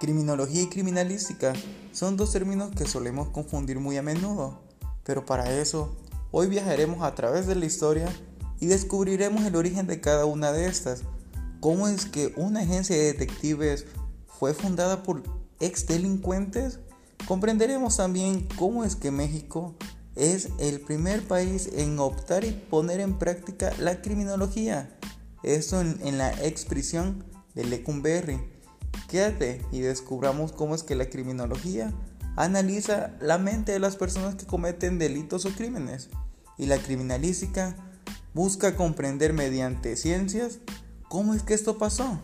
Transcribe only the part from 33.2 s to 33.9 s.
la mente de